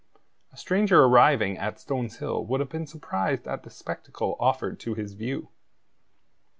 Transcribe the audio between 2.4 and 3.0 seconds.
would have been